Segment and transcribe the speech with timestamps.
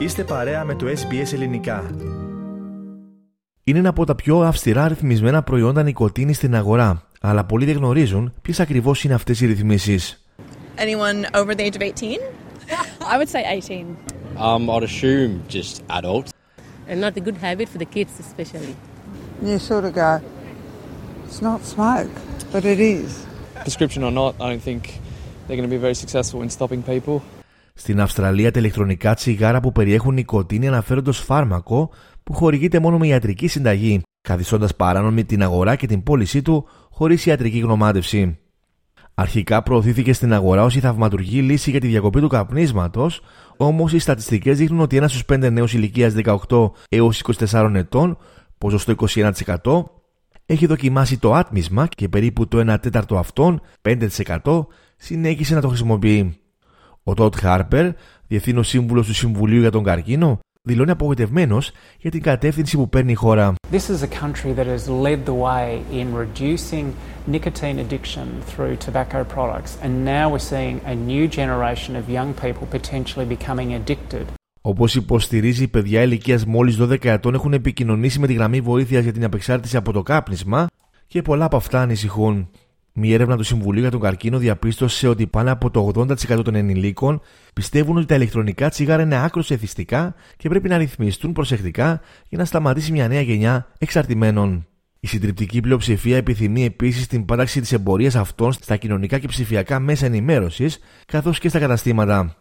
[0.00, 1.90] Είστε παρέα με το SBS Ελληνικά.
[3.64, 8.32] Είναι ένα από τα πιο αυστηρά ρυθμισμένα προϊόντα νοικοτήνη στην αγορά, αλλά πολλοί δεν γνωρίζουν
[8.42, 9.98] ποιε ακριβώ είναι αυτέ οι ρυθμίσει.
[10.78, 12.18] Anyone over the age of 18?
[13.12, 13.96] I would say 18.
[14.38, 16.30] Um, I'd assume just adults.
[16.88, 18.74] and not a good habit for the kids especially.
[19.42, 20.12] you sort of go,
[21.26, 22.14] it's not smoke,
[22.52, 23.10] but it is.
[23.68, 24.82] prescription or not, I don't think
[25.44, 27.16] they're going to be very successful in stopping people.
[27.80, 31.90] Στην Αυστραλία, τα ηλεκτρονικά τσιγάρα που περιέχουν νοικοτήνη αναφέρονται ως φάρμακο
[32.22, 37.26] που χορηγείται μόνο με ιατρική συνταγή, καθιστώντας παράνομη την αγορά και την πώλησή του χωρίς
[37.26, 38.38] ιατρική γνωμάτευση.
[39.14, 43.20] Αρχικά προωθήθηκε στην αγορά ως η θαυματουργή λύση για τη διακοπή του καπνίσματος,
[43.56, 46.14] όμως οι στατιστικές δείχνουν ότι ένα στους 5 νέους ηλικίας
[46.48, 48.18] 18 έως 24 ετών,
[48.58, 49.84] ποσοστό 21%,
[50.46, 54.66] έχει δοκιμάσει το άτμισμα και περίπου το 1 τέταρτο αυτών, 5%,
[54.96, 56.40] συνέχισε να το χρησιμοποιεί.
[57.04, 57.90] Ο Τότ Χάρπερ,
[58.26, 63.14] διευθύνων σύμβουλος του Συμβουλίου για τον Καρκίνο, δηλώνει απογοητευμένος για την κατεύθυνση που παίρνει η
[63.14, 63.54] χώρα.
[63.72, 66.84] This is a country that has led the way in reducing
[67.26, 72.66] nicotine addiction through tobacco products, and now we're seeing a new generation of young people
[72.78, 74.24] potentially becoming addicted.
[74.60, 79.12] Όπως υποστηρίζει, οι παιδιά ηλικίας μόλις 12 ετών έχουν επικοινωνήσει με τη γραμμή βοήθειας για
[79.12, 80.66] την απεξάρτηση από το κάπνισμα
[81.06, 82.48] και πολλά από αυτά ανησυχούν.
[83.02, 87.20] Μία έρευνα του Συμβουλίου για τον Καρκίνο διαπίστωσε ότι πάνω από το 80% των ενηλίκων
[87.54, 92.44] πιστεύουν ότι τα ηλεκτρονικά τσιγάρα είναι άκρος εθιστικά και πρέπει να ρυθμιστούν προσεκτικά για να
[92.44, 94.66] σταματήσει μια νέα γενιά εξαρτημένων.
[95.00, 100.06] Η συντριπτική πλειοψηφία επιθυμεί επίσης την πάταξη της εμπορίας αυτών στα κοινωνικά και ψηφιακά μέσα
[100.06, 102.36] ενημέρωσης καθώς και στα καταστήματα.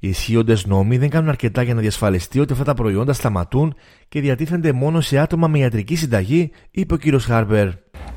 [0.00, 3.74] Οι ισχύοντες νόμοι δεν κάνουν αρκετά για να διασφαλιστεί ότι αυτά τα προϊόντα σταματούν
[4.08, 7.20] και διατίθενται μόνο σε άτομα με ιατρική συνταγή, είπε ο κ.
[7.20, 7.68] Χάρπερ.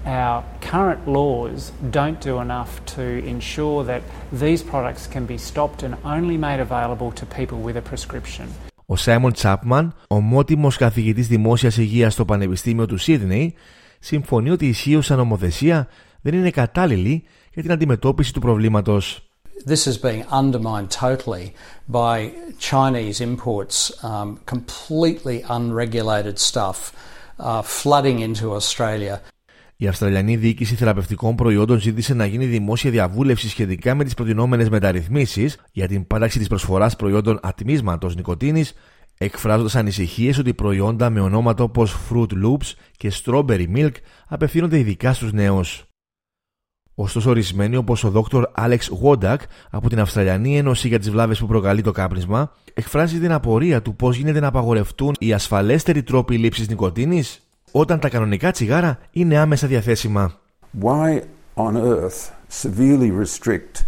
[0.05, 5.94] Our current laws don't do enough to ensure that these products can be stopped and
[6.03, 8.47] only made available to people with a prescription.
[8.85, 13.53] Ο Σάιμον Τσάπμαν, ομότιμο καθηγητή δημόσια υγεία στο Πανεπιστήμιο του Σίδνεϊ,
[14.00, 15.88] συμφωνεί ότι η ισχύουσα νομοθεσία
[16.22, 17.23] δεν είναι κατάλληλη
[17.53, 19.25] για την αντιμετώπιση του προβλήματος.
[19.66, 21.53] This is being undermined totally
[21.88, 26.78] by Chinese imports, um, completely unregulated stuff
[27.38, 29.22] uh, flooding into Australia.
[29.81, 35.58] Η Αυστραλιανή Διοίκηση Θεραπευτικών Προϊόντων ζήτησε να γίνει δημόσια διαβούλευση σχετικά με τις προτινόμενες μεταρρυθμίσεις
[35.72, 38.66] για την πάταξη της προσφοράς προϊόντων ατμίσματος νοικοτήνη,
[39.18, 43.91] εκφράζοντας ανησυχίες ότι προϊόντα με ονόματα όπως Fruit Loops και Strawberry Milk
[44.28, 45.86] απευθύνονται ειδικά στους νέους.
[46.96, 48.44] Ωστόσο, ορισμένοι όπως ο Dr.
[48.58, 49.40] Alex Wodak
[49.70, 53.96] από την Αυστραλιανή Ένωση για τις Βλάβες που προκαλεί το κάπνισμα, εκφράζει την απορία του
[53.96, 57.24] πώς γίνεται να απαγορευτούν οι ασφαλέστεροι τρόποι λήψης νοικοτήνη
[57.72, 60.40] όταν τα κανονικά τσιγάρα είναι άμεσα διαθέσιμα.
[60.82, 61.22] Why
[61.56, 62.32] on earth
[62.64, 63.86] severely restrict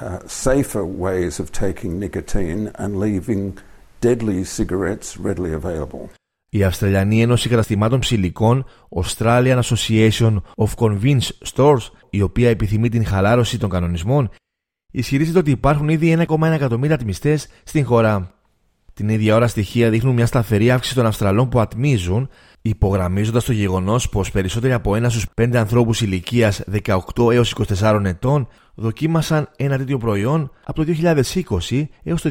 [0.00, 3.58] uh, safer ways of taking nicotine and leaving
[4.00, 6.08] deadly cigarettes readily available?
[6.48, 13.58] Η Αυστραλιανή Ένωση Καταστημάτων Ψηλικών, Australian Association of Convenience Stores, η οποία επιθυμεί την χαλάρωση
[13.58, 14.30] των κανονισμών,
[14.90, 18.34] ισχυρίζεται ότι υπάρχουν ήδη 1,1 εκατομμύρια ατμιστές στην χώρα.
[18.94, 22.28] Την ίδια ώρα στοιχεία δείχνουν μια σταθερή αύξηση των Αυστραλών που ατμίζουν,
[22.62, 28.48] υπογραμμίζοντας το γεγονός πως περισσότεροι από ένα στους 5 ανθρώπους ηλικίας 18 έως 24 ετών
[28.74, 30.92] δοκίμασαν ένα τέτοιο προϊόν από το
[31.70, 32.30] 2020 έως το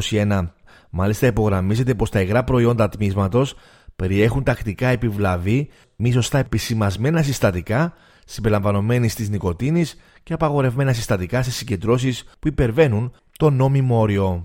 [0.00, 0.52] 2021.
[0.90, 3.54] Μάλιστα, υπογραμμίζεται πως τα υγρά προϊόντα ατμίσματος
[3.96, 9.84] περιέχουν τακτικά επιβλαβή, μη σωστά επισημασμένα συστατικά, συμπεριλαμβανομένη της νοικοτήνη
[10.22, 14.44] και απαγορευμένα συστατικά σε συγκεντρώσεις που υπερβαίνουν το νόμιμο όριο.